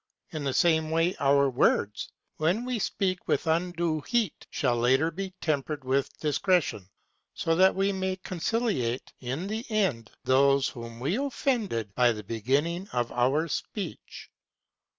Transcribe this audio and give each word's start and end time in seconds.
In 0.31 0.43
the 0.43 0.49
(From 0.49 0.53
same 0.57 0.89
way 0.89 1.15
our 1.17 1.47
words, 1.47 2.09
when 2.37 2.65
we 2.65 2.79
speak 2.79 3.27
with 3.27 3.45
undue 3.45 3.99
heat, 4.01 4.47
Neckam, 4.47 4.47
should 4.49 4.73
later 4.73 5.11
be 5.11 5.31
tempered 5.39 5.83
with 5.83 6.17
discretion, 6.19 6.89
so 7.35 7.55
that 7.55 7.75
we 7.75 7.91
may 7.91 8.15
^{JjJJ^x1â¢ 8.15 8.21
conciliate 8.23 9.11
in 9.19 9.45
the 9.45 9.63
end 9.69 10.09
those 10.23 10.69
whom 10.69 10.99
we 10.99 11.17
offended 11.17 11.93
by 11.93 12.11
the 12.13 12.23
beginning 12.23 12.89
of 12.91 13.11
our 13.11 13.47
speech. 13.47 14.31